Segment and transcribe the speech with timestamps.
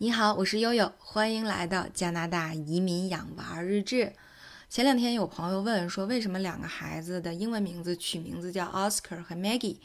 [0.00, 4.12] 你好，我是悠悠，欢迎来到加拿大移民养娃日志。
[4.70, 9.78] 前两天有朋友问说，为什么两个孩子的英文名字取名字叫 Oscar 和 Maggie？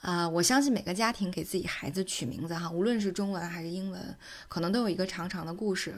[0.00, 4.16] 啊，我相信每个家庭给自己孩子取名字哈，无论是中文还是英文，
[4.48, 5.94] 可能都有一个长长的故事。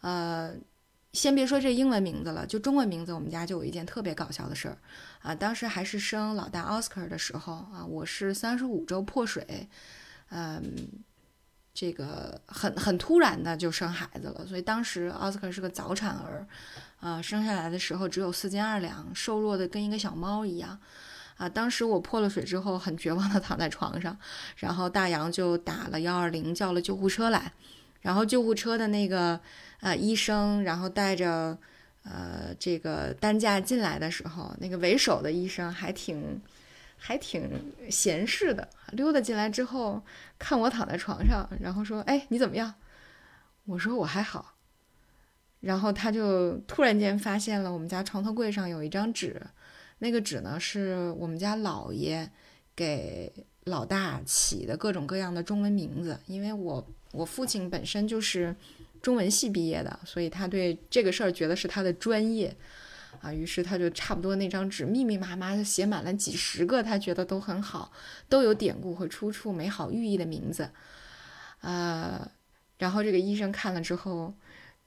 [0.00, 0.54] 呃，
[1.12, 4.78] 先别说这英文名字了，就中文名字，我们家就有一件特别搞笑的事儿
[5.20, 5.34] 啊。
[5.34, 9.68] 当时还是生老大 Oscar 的时候啊，我是三十五周破水，
[10.30, 11.04] 嗯。
[11.72, 16.46] 这个很很突然的就生孩子了，所以当时奥斯卡是个早产儿，
[16.98, 20.78] 啊，生下来的时候只有四斤二两，瘦弱的跟一个小猫一样，
[21.36, 24.16] 啊，当时我破了水之后很绝望的躺在床上，
[24.56, 27.52] 然后大洋就打了幺二零叫了救护车来，
[28.00, 29.40] 然后救护车的那个
[29.80, 31.56] 呃医生，然后带着
[32.02, 36.40] 呃这个担架进来的时候，那个为首的医生还挺。
[37.02, 40.02] 还挺闲适的，溜达进来之后
[40.38, 42.74] 看我躺在床上，然后说：“哎，你怎么样？”
[43.66, 44.54] 我说：“我还好。”
[45.60, 49.40] 然后他就突然间发现了我们家床头柜上有一张纸，
[49.98, 52.30] 那个纸呢是我们家姥爷
[52.74, 53.32] 给
[53.64, 58.56] 老大起的各种各样的中文名字，因为我我父亲本身就是
[59.02, 62.56] 中文系毕业的，所以他对这个事儿觉得是他的专业。
[63.20, 67.92] 啊，于是他就差不多那张纸密密麻麻的写满了几十个，他觉得都很好，
[68.28, 70.70] 都有典故和出处、美好寓意的名字。
[71.60, 72.30] 呃，
[72.78, 74.34] 然后这个医生看了之后，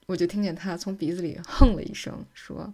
[0.07, 2.73] 我就听见他从鼻子里哼了一声，说：“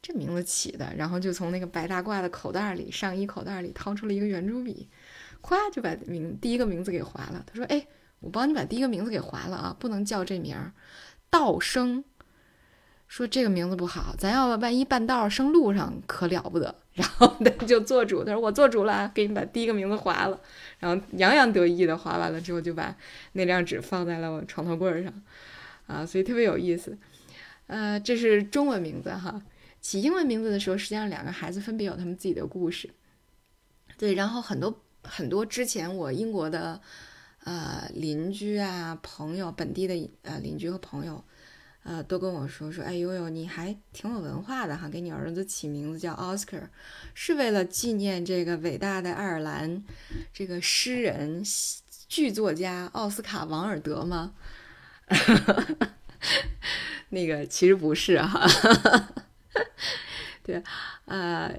[0.00, 4.88] 这名字起的。”然后就从那个白大褂的口袋里、上衣口袋里掏出了一个圆珠笔，
[5.42, 7.44] 咵就把名第一个名字给划了。
[7.46, 7.86] 他说：“哎，
[8.20, 10.72] 我帮你把第一个名字给划了啊，不能叫这名儿，
[11.30, 12.04] 道生。”
[13.20, 16.74] 说这个名字不好，咱要万一半道生路上可了不得。
[16.94, 20.40] 然后他就做主，他说我做主了，给你把第一个名字划了。
[20.78, 22.96] 然后洋洋得意的划完了之后，就把
[23.32, 25.12] 那张纸放在了我床头柜上，
[25.86, 26.96] 啊，所以特别有意思。
[27.66, 29.42] 呃，这是中文名字哈。
[29.82, 32.88] 起英文名字的时候，实际上两个孩子分别有他们自己的故事。
[33.98, 36.80] 对，然后很多很多之前我英国的
[37.44, 41.22] 呃邻居啊朋友，本地的呃邻居和朋友。
[41.82, 46.64] 呃，都跟我说说，哎呦呦，你还挺有文化的哈，给你儿子起名字叫 Oscar，
[47.14, 49.82] 是为了纪念这个伟大的爱尔兰
[50.32, 51.42] 这个诗人、
[52.06, 54.34] 剧作家奥斯卡·王尔德吗？
[57.08, 58.46] 那个其实不是哈，
[60.44, 60.62] 对，
[61.06, 61.52] 呃，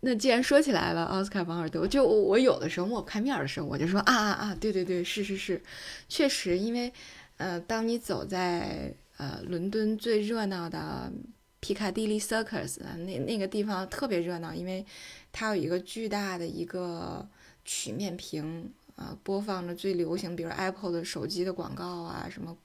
[0.00, 5.62] 那既然说起来了，奥斯卡·王尔德，就我有的时候抹不开面的时候，我就说啊啊啊，对对对，是是是，
[6.08, 6.92] 确实，因为
[7.36, 11.12] 呃，当你走在呃，伦敦最热闹的
[11.60, 14.84] 皮卡迪利 Circus，那那个地方特别热闹，因为
[15.30, 17.24] 它有一个巨大的一个
[17.64, 22.56] 曲面屏，啊，播放着最流行，比如 Apple 的手机的广告啊，什么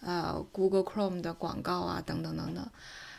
[0.00, 2.66] 呃 Google Chrome 的广告啊，等等等等。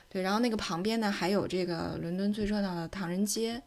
[0.10, 3.62] 对，然后那个旁边呢，还有这个伦敦最热闹的唐人街，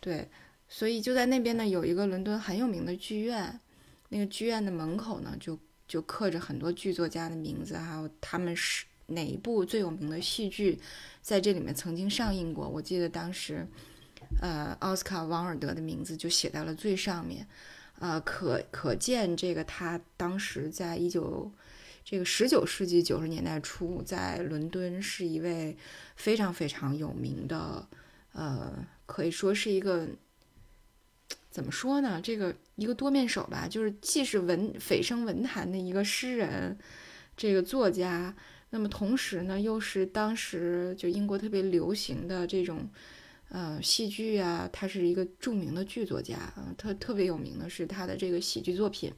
[0.00, 0.28] 对，
[0.68, 3.60] 所以就在那边呢，有一个伦敦很有名的剧院，
[4.08, 5.56] 那个剧院的门口呢，就。
[5.90, 10.78] 就刻着很多剧作家的名字，还有他们是哪一部最有名的戏剧，
[11.20, 12.68] 在这里面曾经上映过。
[12.68, 13.66] 我记得当时，
[14.40, 17.44] 呃，奥斯卡·王尔德的名字就写在了最上面，
[17.98, 21.50] 呃，可可见这个他当时在一九
[22.04, 25.76] 这个十九世纪九十年代初，在伦敦是一位
[26.14, 27.88] 非常非常有名的，
[28.30, 30.06] 呃，可以说是一个。
[31.60, 32.18] 怎么说呢？
[32.22, 36.78] 这个一个多面手吧，就是既是文蜚声文坛的一个诗人，
[37.36, 38.34] 这个作家，
[38.70, 42.88] 那么同时呢，又是当时就英国特别流行的这种，
[43.50, 49.12] 呃，戏剧啊，他是一个著名的剧作家啊，特特别有名的是他的这个喜剧作品。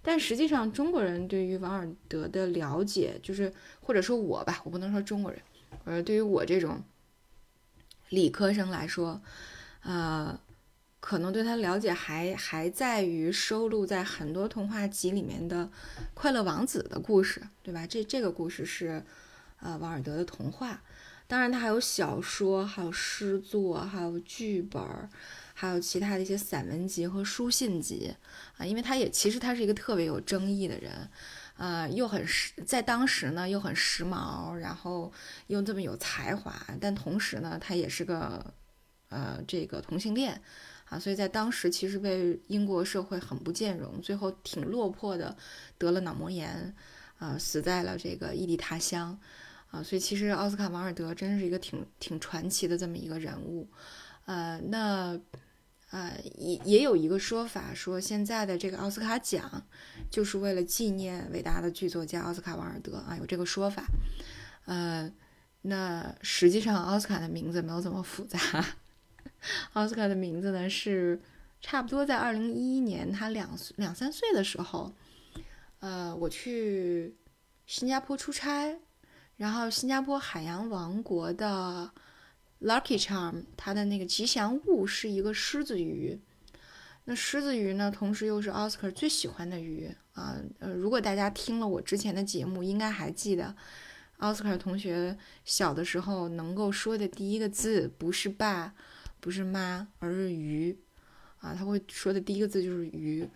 [0.00, 3.52] 但实际上，中国人对于王尔德的了解，就是
[3.82, 5.38] 或者说我吧，我不能说中国人，
[5.84, 6.82] 呃，对于我这种
[8.08, 9.20] 理科生来说，
[9.82, 10.40] 呃。
[11.02, 15.64] 可能对他了解还还在于收录在很多童话集里面的
[16.14, 17.84] 《快乐王子》的故事，对吧？
[17.84, 19.04] 这这个故事是，
[19.60, 20.80] 呃，王尔德的童话。
[21.26, 24.80] 当然，他还有小说，还有诗作，还有剧本，
[25.54, 28.14] 还有其他的一些散文集和书信集
[28.56, 28.64] 啊。
[28.64, 31.10] 因为他也其实他是一个特别有争议的人，
[31.56, 35.12] 啊，又很时在当时呢又很时髦，然后
[35.48, 38.54] 又这么有才华，但同时呢他也是个，
[39.08, 40.40] 呃，这个同性恋。
[40.92, 45.34] 啊，所以在当时其实被英国社会很不兼容，最后挺落魄的，
[45.78, 46.74] 得了脑膜炎，
[47.16, 49.18] 啊，死在了这个异地他乡，
[49.70, 53.66] 啊，所以其实奥斯卡·王尔德真是一个挺挺传奇的这么一个人物，
[54.26, 55.18] 呃，那
[55.92, 59.66] 呃，也也有一个说法说，现在的这个奥斯卡奖
[60.10, 63.86] 就是为了纪念伟大的剧作家奥斯卡·王尔德啊，有这个说法。
[64.66, 65.10] 呃，
[65.62, 68.38] 那实际上奥斯卡的名字没有这么复杂。
[69.74, 71.20] 奥斯卡的名字呢是
[71.60, 74.92] 差不多在二零一一年他两两三岁的时候，
[75.80, 77.14] 呃，我去
[77.66, 78.78] 新加坡出差，
[79.36, 81.90] 然后新加坡海洋王国的。
[82.64, 86.20] Lucky Charm，它的那个吉祥物是一个狮子鱼。
[87.06, 90.36] 那狮子鱼呢，同时又是奥斯卡最喜欢的鱼啊。
[90.60, 93.52] 呃，如果大家听了我之前的节目，应该还记得，
[94.18, 98.72] 奥斯卡同学小的时候能够说的第一个字不是爸，
[99.22, 100.78] 不是妈，而是鱼
[101.38, 101.54] 啊。
[101.54, 103.26] 他会说的第一个字就是鱼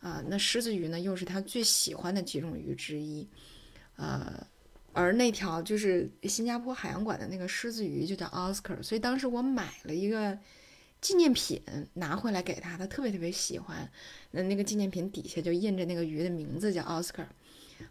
[0.00, 0.22] 啊。
[0.28, 3.26] 那狮子鱼呢，又是他最喜欢的几种鱼之一，
[3.96, 4.46] 呃。
[4.94, 10.36] 而那条就是新加坡海洋馆的那个狮子鱼，就叫 Oscar，所以当时我买了一个
[11.00, 11.62] 纪念品
[11.94, 13.88] 拿回来给他，他特别特别喜欢。
[14.32, 17.26] 那那个纪念品底下就印着那个鱼的名字叫 Oscar。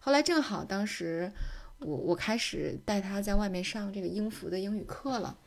[0.02, 1.32] 后来正好当时
[1.80, 5.38] 我我开始带他在外面上这个英孚的英语课了，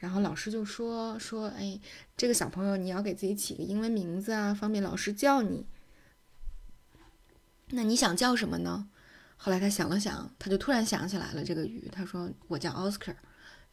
[0.00, 1.78] 然后老师就说说，哎，
[2.16, 5.64] 这个小朋友你要给自己起个英文名字啊，方便老师叫你。
[7.68, 8.88] 那你想叫什么呢？
[9.36, 11.88] 后来他想了想，他就突然想起来了这个鱼。
[11.92, 13.14] 他说：“我叫 Oscar，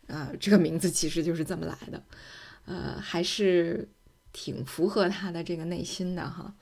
[0.06, 2.04] 呃，这个名字其实就是这么来的，
[2.66, 3.90] 呃，还是
[4.32, 6.54] 挺符合他的这个内心的哈。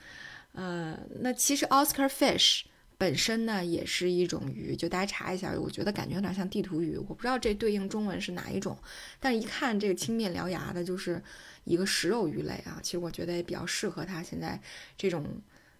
[0.53, 2.63] 呃，那其实 Oscar fish
[2.97, 6.97] 本身呢也是一种鱼，就大家查一下，我觉得感觉有点像地图鱼。
[6.97, 8.77] 我不知道这对应中文是哪一种，
[9.19, 11.21] 但是一看这个青面獠牙的，就是
[11.63, 12.79] 一个食肉鱼类啊。
[12.81, 14.61] 其实我觉得也比较适合他现在
[14.97, 15.25] 这种。”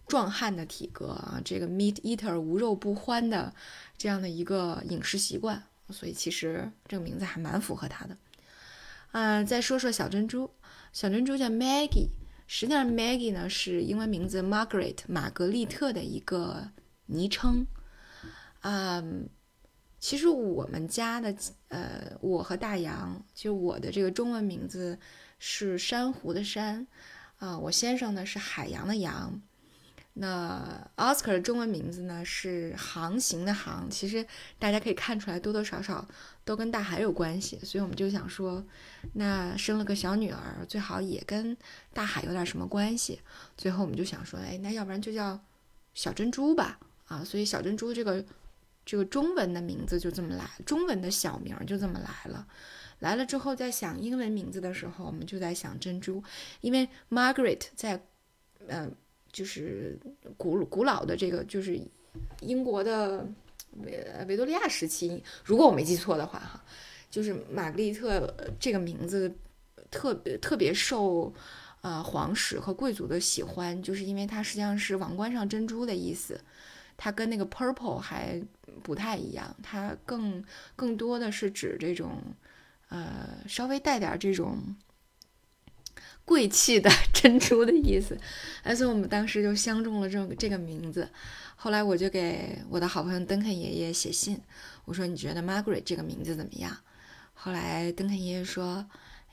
[0.08, 3.52] 壮汉的体格啊，这个 meat eater 无肉不欢的
[3.98, 5.60] 这样的一个饮食习惯，
[5.90, 8.16] 所以其实这个名字还蛮符合他的。
[9.10, 10.48] 嗯，再说说小珍珠，
[10.92, 12.10] 小珍珠叫 Maggie，
[12.46, 16.70] 实际上 Maggie 呢是英文名字 Margaret 玛格丽特的一个
[17.06, 17.66] 昵称。
[18.60, 19.28] 嗯，
[19.98, 21.34] 其实我们家的
[21.68, 24.98] 呃，我和大洋，就我的这个中文名字
[25.38, 26.86] 是珊瑚的珊，
[27.38, 29.40] 啊，我先生呢是海洋的洋。
[30.18, 34.26] 那 Oscar 的中文名字呢是航行的航，其实
[34.58, 36.08] 大家可以看出来多多少少
[36.42, 38.64] 都跟大海有关系，所以我们就想说，
[39.12, 41.54] 那生了个小女儿，最好也跟
[41.92, 43.20] 大海有点什么关系。
[43.58, 45.38] 最后我们就想说，哎，那要不然就叫
[45.92, 48.24] 小珍珠吧，啊，所以小珍珠这个
[48.84, 52.46] 这个中文的名字就这么来，中文的小名就这么来了。
[53.00, 56.22] 来了之后，在想英文名字的时候，我们就在想珍珠，
[56.60, 58.00] 因为 Margaret 在，
[58.66, 58.94] 嗯。
[59.32, 59.98] 就是
[60.38, 61.78] 古古老的这个，就是
[62.40, 63.28] 英国的
[63.82, 66.64] 维维多利亚时期，如果我没记错的话，哈，
[67.10, 69.30] 就是玛格丽特这个名字
[69.90, 71.30] 特别特别受
[71.82, 76.40] 呃皇室和贵族的喜欢，就是因为它实际上是王冠上珍珠的意思，
[76.96, 78.40] 它跟那个 purple 还
[78.82, 80.44] 不太一样，它更
[80.74, 82.22] 更多的是指这种
[82.88, 84.76] 呃稍微带点这种。
[86.24, 88.18] 贵气的 珍珠的意思，
[88.64, 91.08] 哎所以我们当时就相中了这这个名字。
[91.54, 94.40] 后来我就给我的好朋友邓肯爷爷写信，
[94.86, 96.76] 我说你觉得 Margaret 这个名字怎么样？
[97.32, 98.84] 后来邓肯爷爷说，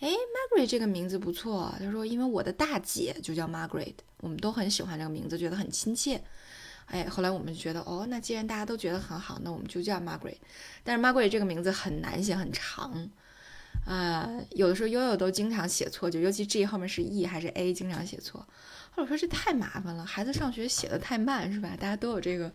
[0.02, 1.74] 哎，Margaret 这个名字不错。
[1.80, 6.24] 他说，因为我的大姐就叫 Margaret，我们都很喜欢这个名字，觉得很亲切。
[6.86, 10.38] 哎，后来我们就觉得，哦，那既然大家都觉得很好，那我们就叫 Margaret。
[10.84, 13.10] 但是 Margaret 这个名字很难写，很长。
[13.86, 18.48] 呃，有的时候悠悠都经常写错，就尤其 G 后面是 E 还是 A，经常写错。
[18.96, 21.76] 或者说这太麻烦了，孩子上学写的太慢，是吧？
[21.80, 22.52] 大家都有这个，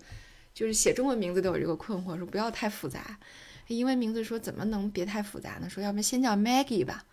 [0.54, 3.18] 就是写中文名字都有这个困惑，说不要太复杂。
[3.66, 5.68] 英文名字说怎么能别太复杂呢？
[5.68, 7.04] 说要不先叫 Maggie 吧，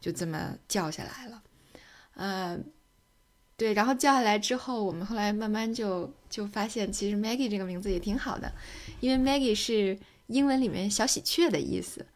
[0.00, 1.42] 就这么叫下来了。
[2.14, 2.58] 呃，
[3.56, 8.52] 对，然后叫下来之后，我们后来慢慢就就发现，其实 Maggie 这个名字也挺好的，
[9.00, 12.06] 因为 Maggie 是英文里面小喜鹊的意思。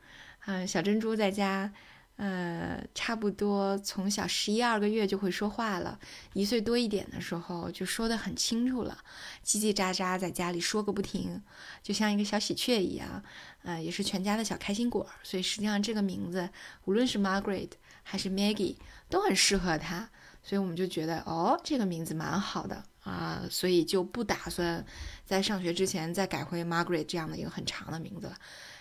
[0.47, 1.73] 嗯，小珍珠在家，
[2.16, 6.00] 呃，差不多从小十一二个月就会说话了，
[6.33, 8.99] 一岁多一点的时候就说得很清楚了，
[9.45, 11.40] 叽叽喳喳在家里说个不停，
[11.83, 13.23] 就像一个小喜鹊一样，
[13.62, 15.07] 呃，也是全家的小开心果。
[15.23, 16.49] 所以实际上这个名字，
[16.87, 17.71] 无论是 Margaret
[18.02, 18.76] 还是 Maggie
[19.09, 20.09] 都很适合他，
[20.49, 24.83] 所以我们就觉得哦，这个名字蛮好的啊，所以就不打算
[25.26, 28.35] 在上学之前再改回 Margaret 这样的一个很长的名字了。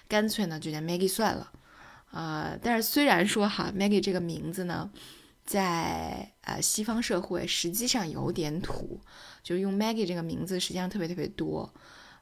[0.08, 1.52] 干脆呢就叫 Maggie 算了，
[2.12, 4.90] 啊，但是虽然说哈 Maggie 这个名字呢，
[5.44, 9.02] 在呃西方社会实际上有点土，
[9.44, 11.74] 就用 Maggie 这个名字实际上特别特别多，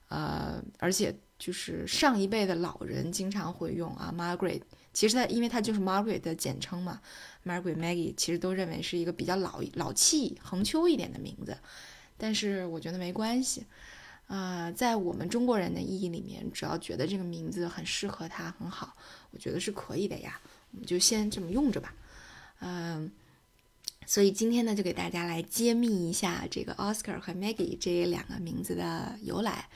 [0.10, 4.62] 呃，而且就是上一辈的老人经常会用啊，Margaret。
[4.94, 7.02] 其实它因为它就是 Margaret 的简称嘛
[7.46, 11.58] ，Margaret Maggie 其实都认为是一个比较老老气、横秋一点的名字，
[12.18, 13.66] 但是我觉得没关系。
[14.28, 18.96] 啊，在我们中国人的意义里面，只要觉得这个名字很适合他，很好，
[19.30, 20.42] 我觉得是可以的呀。
[20.72, 21.94] 我们就先这么用着吧。
[22.60, 23.12] 嗯，
[24.06, 29.70] 所以今天呢，就给大家来揭秘一下这个 Oscar 和 Maggie 这两个名字的由来。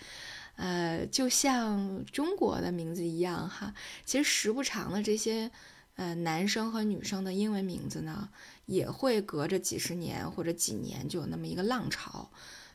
[0.56, 3.74] 呃，就像中国的名字一样哈，
[4.06, 5.52] 其实时不常的这些
[5.96, 8.30] 呃男生和女生的英文名字呢，
[8.66, 12.30] 也会隔着几十年或者几年就有那么一个浪潮，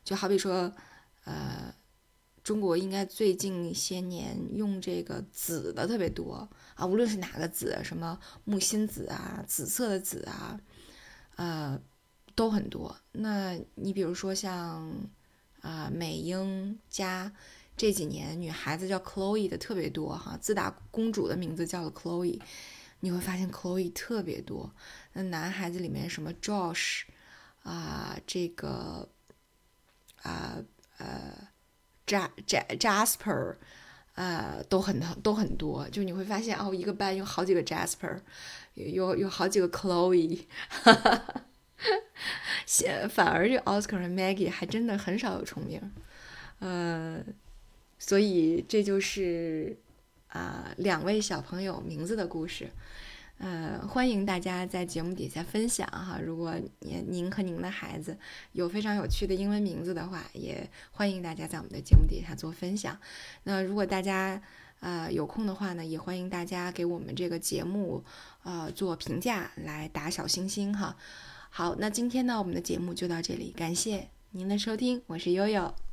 [0.04, 0.72] 就好比说。
[1.26, 1.74] 呃，
[2.42, 10.60] 中国应该最近一些年用这个紫的特别多啊，无论是哪个紫，什么木心紫啊、紫色的紫啊，
[11.36, 11.80] 呃，
[12.34, 12.96] 都很多。
[13.12, 14.92] 那你比如说像
[15.60, 17.32] 啊美英加
[17.76, 22.40] 这几年女孩子叫 Chloe 的特别多哈，自打公主的名字叫了 Chloe，
[23.00, 24.74] 你会发现 Chloe 特别多。
[25.12, 27.02] 那男孩子里面什么 Josh
[27.62, 29.08] 啊，这个
[30.22, 30.62] 啊。
[30.96, 31.48] 呃
[32.06, 33.56] ，J J Jasper，
[34.14, 38.18] 呃，都很都很多，就你会发现哦，一个班有好几个 Jasper，
[38.74, 45.92] 有有好几个 Chloe，哈哈哈，反而这 Oscar 和 Maggie 还真的很少有重名，
[46.60, 47.22] 呃，
[47.98, 49.76] 所以这就是
[50.28, 52.70] 啊两位小朋友名字的故事。
[53.44, 56.18] 呃，欢迎大家在节目底下分享哈。
[56.18, 58.16] 如果您您和您的孩子
[58.52, 62.98] 有非常有趣的英文名字的话，也欢迎大家在我们的节目底下做分享。
[63.42, 64.40] 那如果大家
[64.80, 68.02] 呃有空的话呢，也欢迎大家给我们这个节目
[68.44, 70.96] 呃做评价，来打小星星哈。
[71.50, 75.83] 好，那今天呢，我们的节目就到这里，感谢您的收听，我是悠悠。